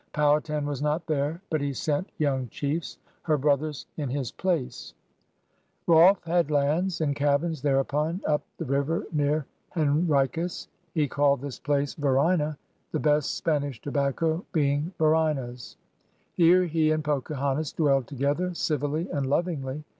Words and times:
Powhatan 0.13 0.65
was 0.65 0.81
not 0.81 1.05
there, 1.05 1.41
but 1.51 1.61
he 1.61 1.73
sent 1.73 2.09
yoimg 2.19 2.49
chiefs, 2.49 2.97
her 3.21 3.37
brothers, 3.37 3.85
in 3.97 4.09
his 4.09 4.31
place. 4.31 4.95
86 5.83 5.85
PIONEERS 5.85 5.85
OF 5.85 5.85
THE 5.85 5.91
OLD 5.93 6.01
SOUTH 6.01 6.01
Rolfe 6.01 6.23
had 6.37 6.49
lands 6.51 7.01
and 7.01 7.15
cabins 7.15 7.61
thereupon 7.61 8.21
up 8.25 8.41
the 8.57 8.65
river 8.65 9.05
near 9.11 9.45
Henricus. 9.69 10.69
He 10.95 11.07
called 11.07 11.41
this 11.41 11.59
place 11.59 11.93
Varina, 11.93 12.57
the 12.91 12.99
best 12.99 13.35
Spanish 13.37 13.79
tobacco 13.79 14.43
being 14.53 14.91
Varinas. 14.97 15.75
Here 16.33 16.65
he 16.65 16.89
and 16.89 17.03
Pocahontas 17.03 17.71
dwelled 17.71 18.07
together 18.07 18.55
'"civilly 18.55 19.07
and 19.11 19.27
lovingly. 19.27 19.83